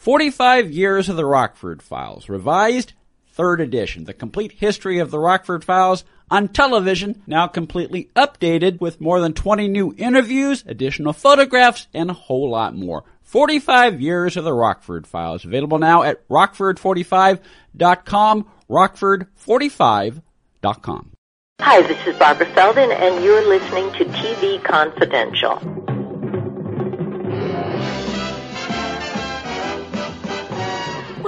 [0.00, 2.94] 45 Years of the Rockford Files, revised,
[3.32, 4.04] third edition.
[4.04, 9.34] The complete history of the Rockford Files on television, now completely updated with more than
[9.34, 13.04] 20 new interviews, additional photographs, and a whole lot more.
[13.20, 21.10] 45 Years of the Rockford Files, available now at rockford45.com, rockford45.com.
[21.60, 25.89] Hi, this is Barbara Feldon, and you're listening to TV Confidential.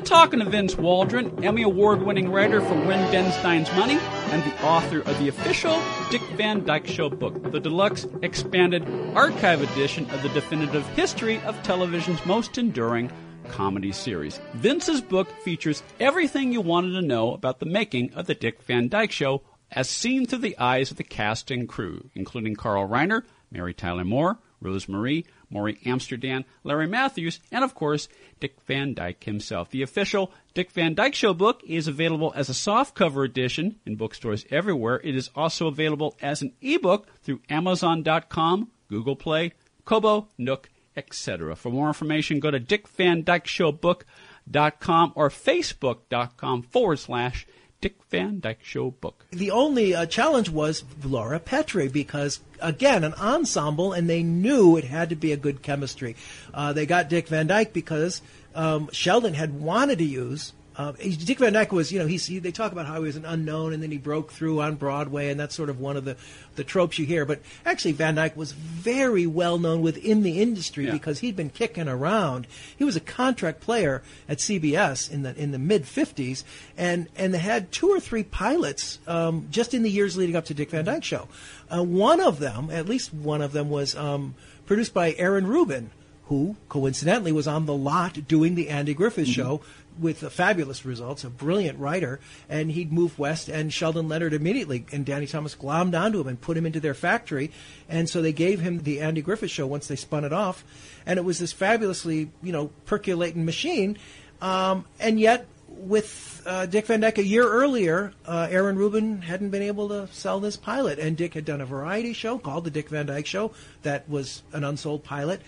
[0.00, 3.98] We're talking to Vince Waldron, Emmy Award winning writer for Win Ben Stein's Money,
[4.30, 5.78] and the author of the official
[6.10, 11.62] Dick Van Dyke Show book, the deluxe expanded archive edition of the definitive history of
[11.62, 13.12] television's most enduring
[13.48, 14.40] comedy series.
[14.54, 18.88] Vince's book features everything you wanted to know about the making of the Dick Van
[18.88, 23.24] Dyke Show as seen through the eyes of the cast and crew, including Carl Reiner,
[23.50, 28.08] Mary Tyler Moore, Rose Marie, Morey Amsterdam, Larry Matthews, and of course,
[28.38, 29.70] Dick Van Dyke himself.
[29.70, 34.46] The official Dick Van Dyke Show book is available as a softcover edition in bookstores
[34.50, 35.00] everywhere.
[35.02, 39.52] It is also available as an ebook through Amazon.com, Google Play,
[39.84, 41.54] Kobo, Nook, etc.
[41.56, 47.46] For more information, go to dickvandykeshowbook.com or facebook.com forward slash
[47.80, 49.26] Dick Van Dyke Show book.
[49.30, 54.84] The only uh, challenge was Laura Petrie because, again, an ensemble, and they knew it
[54.84, 56.14] had to be a good chemistry.
[56.52, 58.20] Uh, they got Dick Van Dyke because
[58.54, 62.38] um, Sheldon had wanted to use uh, Dick Van Dyke was, you know, he's, he,
[62.38, 65.28] they talk about how he was an unknown and then he broke through on Broadway,
[65.28, 66.16] and that's sort of one of the,
[66.56, 67.24] the tropes you hear.
[67.26, 70.92] But actually, Van Dyke was very well known within the industry Yeah.
[70.92, 72.46] because he'd been kicking around.
[72.78, 76.44] He was a contract player at CBS in the in the mid '50s,
[76.78, 80.46] and and they had two or three pilots um, just in the years leading up
[80.46, 81.28] to Dick Van Dyke Show.
[81.70, 84.34] Uh, one of them, at least one of them, was um,
[84.66, 85.90] produced by Aaron Ruben,
[86.26, 89.60] who coincidentally was on the lot doing the Andy Griffith show
[89.98, 95.04] with fabulous results, a brilliant writer, and he'd move west, and Sheldon Leonard immediately and
[95.04, 97.50] Danny Thomas glommed onto him and put him into their factory,
[97.88, 100.64] and so they gave him the Andy Griffith show once they spun it off,
[101.06, 103.98] and it was this fabulously, you know, percolating machine,
[104.40, 109.50] um, and yet with uh, Dick Van Dyke a year earlier, uh, Aaron Ruben hadn't
[109.50, 112.70] been able to sell this pilot, and Dick had done a variety show called the
[112.70, 115.40] Dick Van Dyke Show that was an unsold pilot.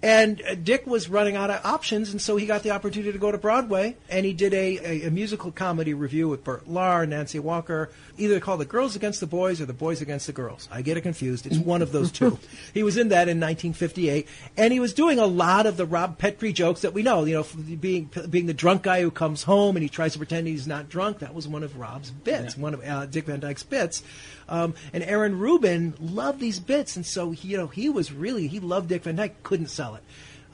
[0.00, 3.18] And uh, Dick was running out of options, and so he got the opportunity to
[3.18, 7.08] go to Broadway, and he did a, a, a musical comedy review with Bert Lahr,
[7.08, 10.68] Nancy Walker, either called The Girls Against the Boys or The Boys Against the Girls.
[10.70, 11.46] I get it confused.
[11.46, 12.38] It's one of those two.
[12.74, 16.16] he was in that in 1958, and he was doing a lot of the Rob
[16.16, 17.24] Petrie jokes that we know.
[17.24, 20.46] You know, being being the drunk guy who comes home and he tries to pretend
[20.46, 21.18] he's not drunk.
[21.18, 24.02] That was one of Rob's bits, one of uh, Dick Van Dyke's bits.
[24.48, 28.46] Um, and Aaron Ruben loved these bits, and so he, you know he was really
[28.46, 30.02] he loved Dick Van Dyke, couldn't sell it.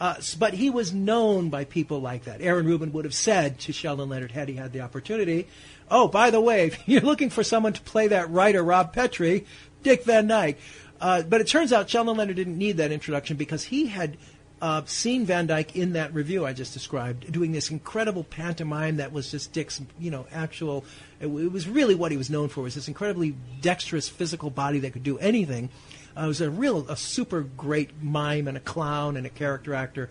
[0.01, 2.41] Uh, but he was known by people like that.
[2.41, 5.47] Aaron Ruben would have said to Sheldon Leonard had he had the opportunity,
[5.91, 9.47] "Oh, by the way, if you're looking for someone to play that writer Rob Petrie,
[9.83, 10.59] Dick Van Dyke."
[11.01, 14.17] Uh, but it turns out Sheldon Leonard didn't need that introduction because he had
[14.61, 19.13] uh, seen Van Dyke in that review I just described, doing this incredible pantomime that
[19.13, 20.85] was just Dick's, you know, actual.
[21.21, 24.79] It, it was really what he was known for was this incredibly dexterous physical body
[24.81, 25.69] that could do anything.
[26.17, 30.09] Uh, was a real, a super great mime and a clown and a character actor.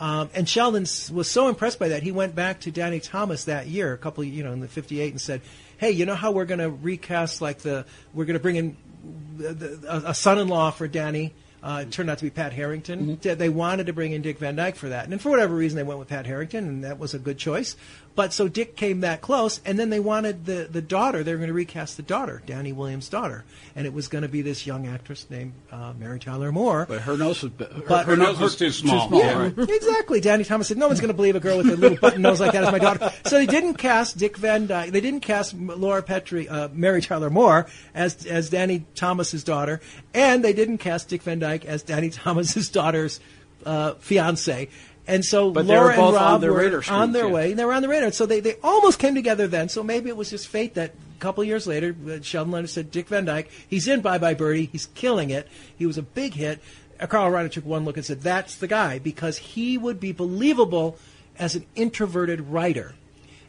[0.00, 0.82] Um, and Sheldon
[1.12, 4.22] was so impressed by that, he went back to Danny Thomas that year, a couple,
[4.24, 5.40] of, you know, in the '58, and said,
[5.78, 8.76] "Hey, you know how we're going to recast like the, we're going to bring in
[9.36, 11.32] the, the, a, a son-in-law for Danny."
[11.62, 13.18] Uh, it turned out to be Pat Harrington.
[13.22, 15.76] They- They wanted to bring in Dick Van Dyke for that, and for whatever reason,
[15.76, 17.76] they went with Pat Harrington, and that was a good choice.
[18.16, 21.24] But so Dick came that close, and then they wanted the the daughter.
[21.24, 23.44] They were going to recast the daughter, Danny Williams' daughter,
[23.74, 26.86] and it was going to be this young actress named uh, Mary Tyler Moore.
[26.88, 29.10] But her nose was, her, But- her nose was too small.
[29.12, 29.68] Yeah, right?
[29.68, 30.20] exactly.
[30.20, 32.40] Danny Thomas said, "No one's going to believe a girl with a little button nose
[32.40, 34.92] like that is my daughter." So they didn't cast Dick Van Dyke.
[34.92, 39.80] They didn't cast Laura Petrie, uh, Mary Tyler Moore as as Danny Thomas's daughter,
[40.14, 43.18] and they didn't cast Dick Van Dyke as Danny Thomas's daughter's
[43.66, 44.68] uh, fiance.
[45.06, 47.32] And so But they were Laura both and on Rob their were on their yeah.
[47.32, 47.52] way.
[47.52, 48.10] They were on the radar.
[48.12, 49.68] So they, they almost came together then.
[49.68, 52.90] So maybe it was just fate that a couple years later, uh, Sheldon Leonard said,
[52.90, 54.66] Dick Van Dyke, he's in Bye Bye Birdie.
[54.66, 55.46] He's killing it.
[55.76, 56.60] He was a big hit.
[56.98, 60.12] Uh, Carl Reiner took one look and said, that's the guy because he would be
[60.12, 60.96] believable
[61.38, 62.94] as an introverted writer.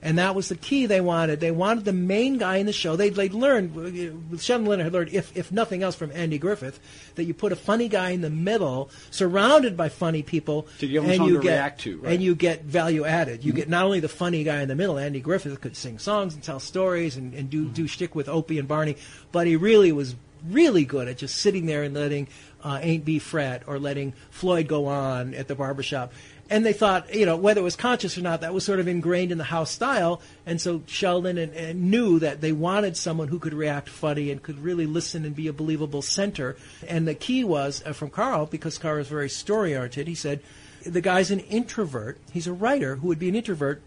[0.05, 1.39] And that was the key they wanted.
[1.39, 2.95] They wanted the main guy in the show.
[2.95, 6.79] They'd, they'd learned, Sheldon Leonard had learned, if, if nothing else from Andy Griffith,
[7.15, 11.03] that you put a funny guy in the middle, surrounded by funny people, To give
[11.03, 12.13] 'em and you to get, react to, right.
[12.13, 13.43] and you get value added.
[13.43, 16.35] You get not only the funny guy in the middle, Andy Griffith could sing songs
[16.35, 18.97] and tell stories and, and do, do shtick with Opie and Barney,
[19.31, 20.15] but he really was
[20.47, 22.27] really good at just sitting there and letting
[22.63, 26.13] uh, Aunt Bee Fret or letting Floyd go on at the barbershop.
[26.49, 28.87] And they thought, you know, whether it was conscious or not, that was sort of
[28.87, 30.21] ingrained in the house style.
[30.45, 34.43] And so Sheldon and, and knew that they wanted someone who could react funny and
[34.43, 36.55] could really listen and be a believable center.
[36.87, 40.07] And the key was uh, from Carl, because Carl is very story oriented.
[40.07, 40.41] He said,
[40.85, 42.19] the guy's an introvert.
[42.31, 43.81] He's a writer who would be an introvert.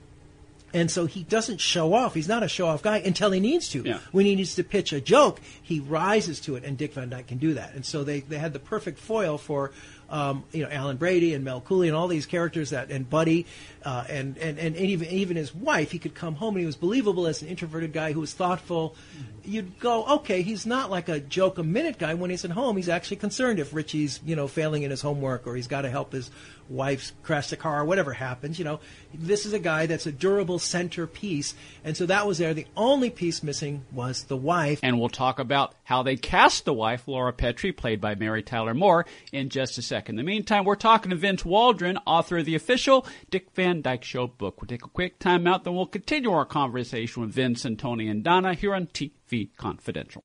[0.74, 2.12] And so he doesn't show off.
[2.12, 3.82] He's not a show off guy until he needs to.
[3.82, 4.00] Yeah.
[4.12, 7.28] When he needs to pitch a joke, he rises to it, and Dick Van Dyke
[7.28, 7.74] can do that.
[7.74, 9.70] And so they, they had the perfect foil for
[10.10, 13.46] um, you know Alan Brady and Mel Cooley and all these characters that and Buddy
[13.84, 15.90] uh, and, and and even even his wife.
[15.90, 18.96] He could come home and he was believable as an introverted guy who was thoughtful.
[19.44, 22.14] You'd go, okay, he's not like a joke a minute guy.
[22.14, 25.46] When he's at home, he's actually concerned if Richie's you know failing in his homework
[25.46, 26.30] or he's got to help his
[26.68, 28.58] wife crash the car or whatever happens.
[28.58, 28.80] You know,
[29.14, 31.54] this is a guy that's a durable centerpiece,
[31.84, 32.54] and so that was there.
[32.54, 34.80] The only piece missing was the wife.
[34.82, 38.74] And we'll talk about how they cast the wife, Laura Petrie, played by Mary Tyler
[38.74, 39.97] Moore, in just a second.
[40.06, 44.04] In the meantime, we're talking to Vince Waldron, author of the official Dick Van Dyke
[44.04, 44.60] Show book.
[44.60, 48.08] We'll take a quick time out, then we'll continue our conversation with Vince and Tony
[48.08, 50.22] and Donna here on TV Confidential.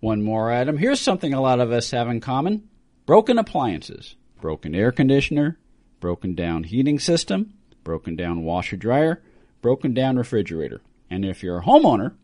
[0.00, 0.78] One more item.
[0.78, 2.68] Here's something a lot of us have in common
[3.06, 5.58] broken appliances, broken air conditioner,
[6.00, 7.54] broken down heating system,
[7.84, 9.22] broken down washer dryer,
[9.62, 10.82] broken down refrigerator.
[11.08, 12.14] And if you're a homeowner,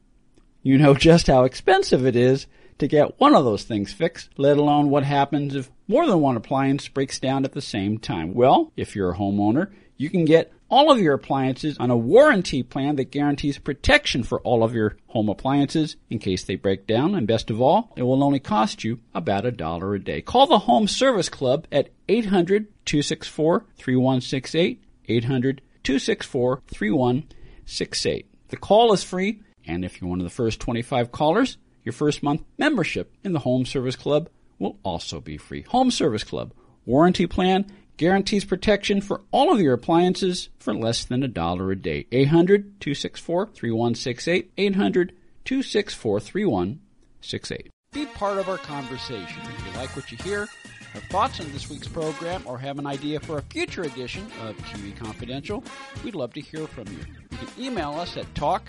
[0.63, 2.47] you know just how expensive it is
[2.79, 6.37] to get one of those things fixed, let alone what happens if more than one
[6.37, 8.35] appliance breaks down at the same time.
[8.35, 12.63] Well, if you're a homeowner, you can get all of your appliances on a warranty
[12.63, 17.15] plan that guarantees protection for all of your home appliances in case they break down.
[17.15, 20.21] And best of all, it will only cost you about a dollar a day.
[20.21, 24.83] Call the Home Service Club at 800 264 3168.
[25.09, 28.27] 800 264 3168.
[28.49, 31.57] The call is free, and if you're one of the first 25 callers,
[31.89, 35.63] your first month membership in the Home Service Club will also be free.
[35.63, 36.53] Home Service Club
[36.85, 37.65] warranty plan
[37.97, 42.07] guarantees protection for all of your appliances for less than a dollar a day.
[42.13, 44.51] 800 264 3168.
[44.59, 45.13] 800
[45.47, 47.71] 264 3168.
[47.95, 49.41] Be part of our conversation.
[49.45, 50.47] If you like what you hear,
[50.93, 54.59] have thoughts on this week's program, or have an idea for a future edition of
[54.59, 55.65] TV Confidential,
[56.05, 56.99] we'd love to hear from you.
[57.31, 58.69] You can email us at talk